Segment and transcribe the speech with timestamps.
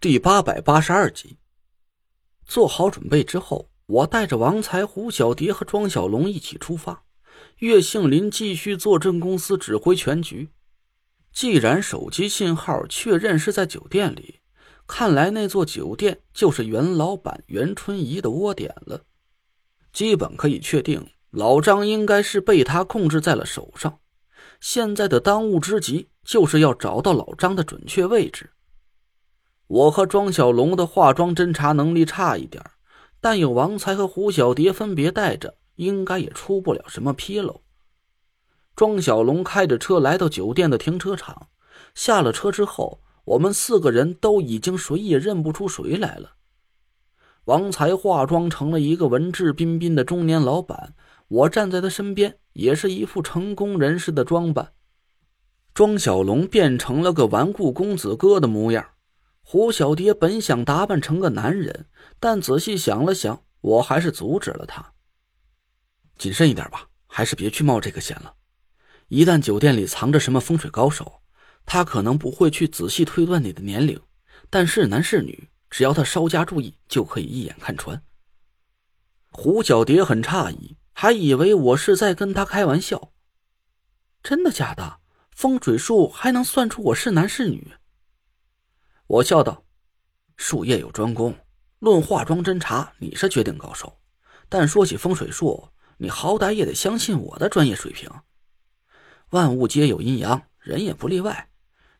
[0.00, 1.38] 第八百八十二集，
[2.46, 7.02] 做好准备之后，我带着王才、胡小蝶和庄小龙一起出发。
[7.56, 10.50] 岳杏林继续坐镇公司指挥全局。
[11.32, 14.38] 既然手机信号确认是在酒店里，
[14.86, 19.02] 看来那座酒店就是袁老板袁春怡的窝点了。
[19.92, 23.98] 基本可以确定，老张应该是被他控制在了手上。
[24.60, 28.48] 现在的当务之急就是要找到老张的准确位置。
[29.68, 32.64] 我和庄小龙的化妆侦查能力差一点，
[33.20, 37.60] 但有王才和胡小蝶分别带着，应该也出不了什么纰漏。
[38.74, 41.48] 庄小龙开着车来到酒店的停车场，
[41.94, 46.32] 下了车之后，我们四个人都已经谁也认不出谁来了。
[47.44, 50.94] 王才化妆成了一个文质彬彬的中年老板，
[51.28, 54.72] 我站在他身边，也是一副成功人士的装扮。
[55.74, 58.86] 庄小龙变成了个顽固公子哥的模样。
[59.50, 61.86] 胡小蝶本想打扮成个男人，
[62.20, 64.92] 但仔细想了想，我还是阻止了他。
[66.18, 68.34] 谨慎一点吧，还是别去冒这个险了。
[69.06, 71.22] 一旦酒店里藏着什么风水高手，
[71.64, 73.98] 他可能不会去仔细推断你的年龄，
[74.50, 78.02] 但是男是女，只要他稍加注意，就可以一眼看穿。
[79.30, 83.12] 胡小蝶很诧异，还以为我是在跟他开玩笑。
[84.22, 84.98] 真的假的？
[85.30, 87.72] 风水术还能算出我是男是女？
[89.08, 89.64] 我笑道
[90.36, 91.34] ：“术业有专攻，
[91.78, 93.98] 论化妆侦查，你是绝顶高手。
[94.50, 98.10] 但说起风水术，你好歹也得相信我的专业水平。
[99.30, 101.48] 万物皆有阴阳，人也不例外。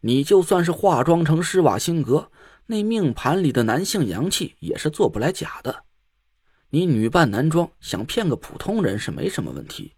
[0.00, 2.30] 你就算是化妆成施瓦辛格，
[2.66, 5.84] 那命盘里的男性阳气也是做不来假的。
[6.68, 9.94] 你女扮男装，想骗个普通人是没什么问题。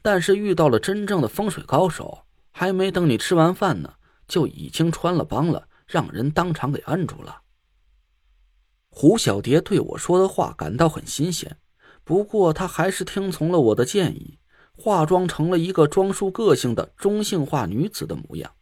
[0.00, 3.92] 但是遇到了真正的风水高手，还没等你吃完饭呢，
[4.26, 7.42] 就已经穿了帮了。”让人当场给摁住了。
[8.90, 11.56] 胡小蝶对我说的话感到很新鲜，
[12.04, 14.38] 不过她还是听从了我的建议，
[14.76, 18.52] 化妆成了一个装束个性的中性化女子的模样。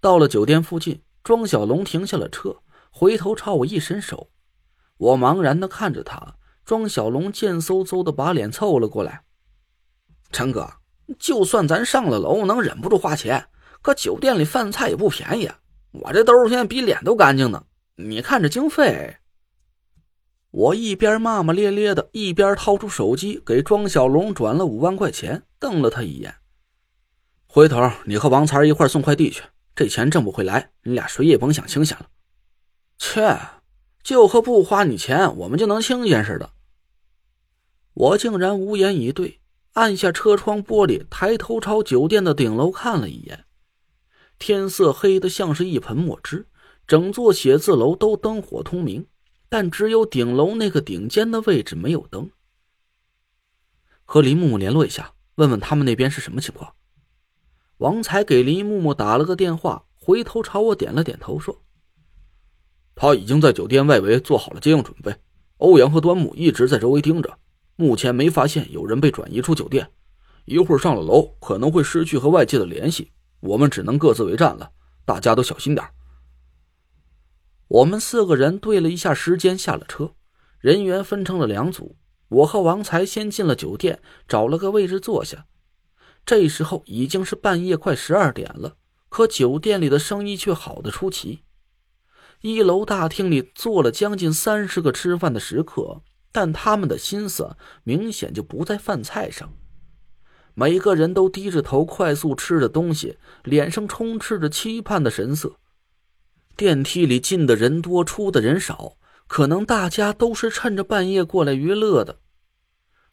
[0.00, 4.30] 到了酒店附近，庄小龙停下了车，回头朝我一伸手，
[4.96, 6.36] 我茫然的看着他。
[6.64, 9.24] 庄小龙贱嗖嗖的把脸凑了过来
[10.30, 10.74] ：“陈哥，
[11.18, 13.48] 就算咱上了楼能忍不住花钱，
[13.82, 15.50] 可酒店里饭菜也不便宜。”
[15.92, 17.64] 我这兜现在比脸都干净呢，
[17.96, 19.16] 你看这经费。
[20.52, 26.34] 我一边骂骂咧咧的，一边掏出手机给庄小龙转了五万块钱，瞪了他一眼。
[27.46, 29.42] 回头你和王才一块送快递去，
[29.74, 32.06] 这钱挣不回来，你俩谁也甭想清闲了。
[32.98, 33.38] 切，
[34.02, 36.50] 就和不花你钱我们就能清闲似的。
[37.94, 39.40] 我竟然无言以对，
[39.72, 43.44] 按下车窗玻璃，抬头朝酒店的顶楼看了一眼。
[44.40, 46.46] 天色黑的像是一盆墨汁，
[46.86, 49.06] 整座写字楼都灯火通明，
[49.50, 52.30] 但只有顶楼那个顶尖的位置没有灯。
[54.02, 56.72] 和林木木联络一下，问问他们那边是什么情况。
[57.76, 61.60] 王才给林木木打了个电话，回头朝我点了点头，说
[62.96, 65.14] ：“他已经在酒店外围做好了接应准备。
[65.58, 67.38] 欧阳和端木一直在周围盯着，
[67.76, 69.90] 目前没发现有人被转移出酒店。
[70.46, 74.70] 一会儿上了楼，可能会失去和外界的联系。”我们只能各自为战了，
[75.04, 75.86] 大家都小心点
[77.68, 80.14] 我们四个人对了一下时间，下了车，
[80.58, 81.96] 人员分成了两组。
[82.28, 85.46] 我和王才先进了酒店，找了个位置坐下。
[86.24, 88.76] 这时候已经是半夜快十二点了，
[89.08, 91.42] 可酒店里的生意却好的出奇。
[92.42, 99.52] 一楼大厅里坐了将近三十个吃饭的食客，但他们的心思明显就不在饭菜上。
[100.60, 105.56] 每个人都低着头，快速吃着东西，脸上充斥着期盼的神色。
[106.54, 112.18] 电梯里进的人多，出的人少，可能大家都是趁着半夜过来娱乐的。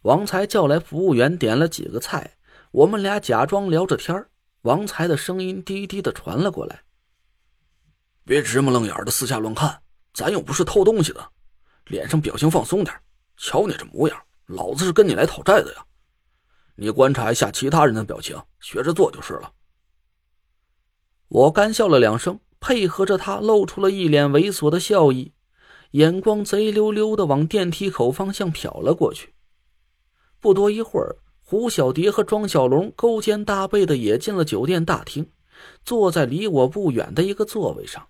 [0.02, 2.36] 王才叫来服务员，点了几个菜，
[2.72, 4.26] 我们俩假装聊着天
[4.64, 6.82] 王才的声音低低的传了过来
[8.28, 9.80] ：“别直目愣眼的四下乱看，
[10.14, 11.26] 咱又不是偷东西的，
[11.86, 12.94] 脸上表情放松点。
[13.38, 15.82] 瞧你这模样，老子是跟你来讨债的呀。”
[16.80, 19.52] 你观察一下其他人的表情，学着做就是了。
[21.28, 25.34] 我干笑了两声，配合着他，露出了一脸猥琐的笑意，
[25.92, 29.34] 眼光贼溜溜的往电梯口方向瞟了过去。
[30.40, 35.32] 不多一会儿，胡小蝶和庄小龙勾肩搭背的也进了酒店大厅，
[35.84, 38.08] 坐在离我不远的一个座位上。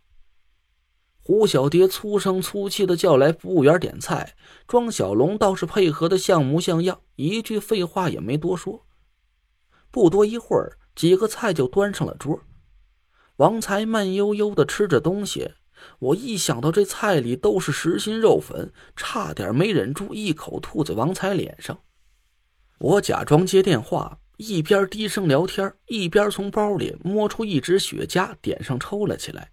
[1.28, 8.86] 胡小蝶粗声粗气的叫来服务员点菜，庄小龙倒是配合的像模像样，一句废话也没多说。
[9.92, 12.40] 不多一会儿，几个菜就端上了桌。
[13.36, 15.52] 王才慢悠悠的吃着东西，
[16.00, 21.78] 我一想到这菜里都是实心肉粉，差点没忍住一口吐在王才脸上。
[22.80, 29.52] 我假装接电话，一边低声聊天，一边从包里摸出一支雪茄，点上抽了起来。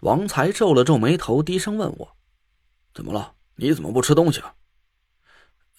[0.00, 2.16] 王才皱了皱眉头，低声问我
[2.94, 3.34] ：“怎么了？
[3.56, 4.54] 你怎么不吃东西啊？”“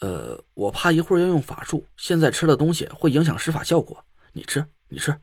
[0.02, 4.06] 呃，我怕一会儿要用法术，现在吃了东西会影响施法效果。
[4.34, 5.20] 你吃，你吃。”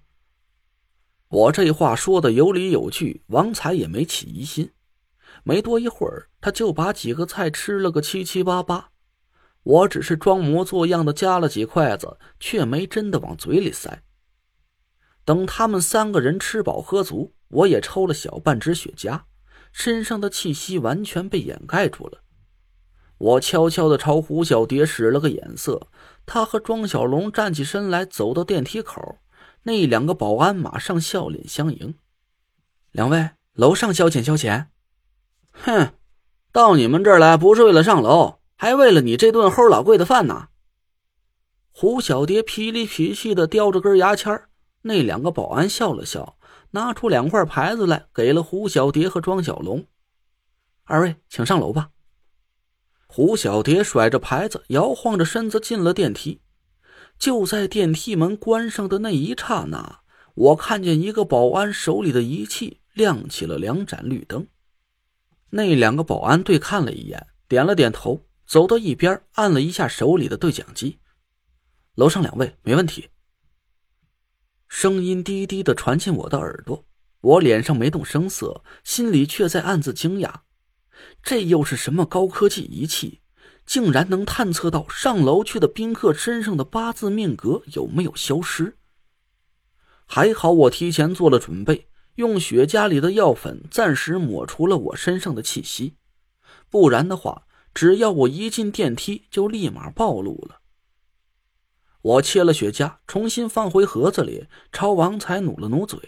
[1.29, 4.73] 我这话说的有理有据，王才也没起疑心。
[5.43, 8.91] 没多一会儿，他就把几个菜吃了个七七八八。
[9.65, 14.03] 我只是装模作样的夹了几筷子，却没真的往嘴里塞。
[15.25, 19.23] 等他们三个人吃饱喝足，我也抽了小半支雪茄，
[19.73, 22.23] 身上的气息完全被掩盖住了。
[23.19, 25.89] 我悄悄的朝胡小蝶使了个眼色，
[26.27, 29.19] 他和庄小龙站起身来，走到电梯口。
[29.63, 31.95] 那两个保安马上笑脸相迎。
[32.93, 34.67] 两位，楼上消遣消遣。
[35.53, 35.95] 哼，
[36.53, 38.41] 到你们这儿来不是为了上楼。
[38.57, 40.49] 还为了你这顿齁老贵的饭呢！
[41.73, 44.43] 胡小蝶痞里痞气的叼着根牙签
[44.83, 46.34] 那两个保安笑了笑，
[46.75, 49.87] 拿出两块牌子来，给了胡小蝶和庄小龙。
[50.83, 51.91] 二位，请上楼吧。
[53.07, 56.43] 胡小蝶甩着牌子，摇晃着身子进了电梯。
[57.17, 60.01] 就在电梯门关上的那一刹那，
[60.35, 64.49] 我看见一个保安手里的仪器亮起了两盏绿灯。
[65.51, 68.27] 那两个保安对看了一眼，点了点头。
[68.47, 70.99] 走到一边，按了一下手里的对讲机。
[71.95, 73.09] 楼上两位没问题。
[74.77, 76.85] 声音低低的传进我的耳朵，
[77.21, 80.41] 我脸上没动声色，心里却在暗自惊讶：
[81.23, 83.21] 这又是什么高科技仪器，
[83.65, 88.77] 竟然能探测到上楼去的宾客身上的八字命格有没有消失？
[90.07, 91.87] 还好我提前做了准备，
[92.17, 95.95] 用雪茄里的药粉暂时抹除了我身上的气息，
[96.69, 97.45] 不然的话。
[97.73, 100.61] 只要我一进电梯，就立马暴露了。
[102.05, 105.99] 我切了雪茄，重新放回盒子里，朝王才努了努嘴。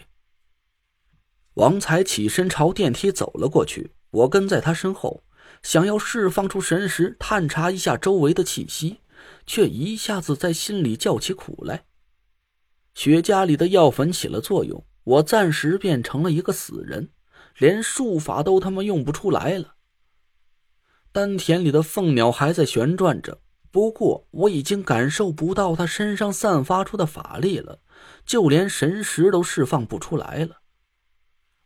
[1.55, 5.23] 王才起身朝电梯走了过去，我跟在他身后，
[5.63, 8.99] 想要释放出神识，探查一下周围的气息，
[9.47, 11.85] 却一下子在心里叫起苦来。
[12.93, 17.09] 雪茄里的药粉起了作用，我暂时变成了一个死人，
[17.57, 19.73] 连术法都他妈用不出来了。
[21.11, 23.41] 丹田里的凤鸟还在旋转着，
[23.71, 27.79] 不过我已经感受不到他身上散发出的法力了，
[28.25, 30.57] 就连神识都释放不出来了。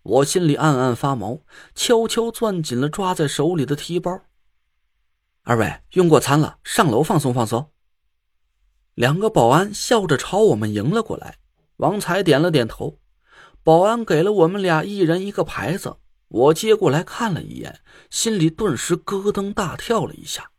[0.03, 1.41] 我心里暗暗发毛，
[1.75, 4.21] 悄悄攥紧了抓在手里的提包。
[5.43, 7.71] 二位用过餐了，上楼放松放松。
[8.93, 11.37] 两个保安笑着朝我们迎了过来。
[11.77, 12.99] 王才点了点头，
[13.63, 15.97] 保安给了我们俩一人一个牌子。
[16.27, 17.81] 我接过来看了一眼，
[18.11, 20.50] 心里顿时咯噔大跳了一下。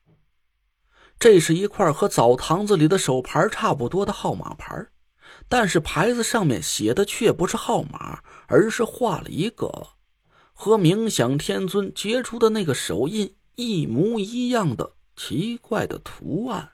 [1.23, 4.89] 这是一块和澡堂子里的手牌差不多的号码牌，
[5.49, 9.91] 但是牌子上面写的却不是号码，而是画了一个
[10.53, 16.72] 和冥想天尊结出的那个手印一模一样的奇怪的图案。